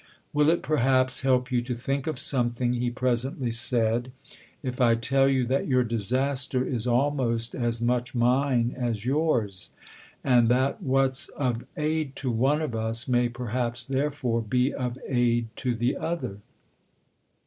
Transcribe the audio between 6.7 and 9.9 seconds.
almost as much mine as yours,